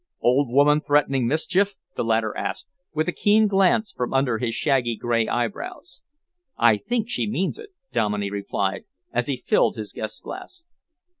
[0.21, 4.95] "Old woman threatening mischief?" the latter asked, with a keen glance from under his shaggy
[4.95, 6.01] grey eyebrows.
[6.57, 10.65] "I think she means it," Dominey replied, as he filled his guest's glass.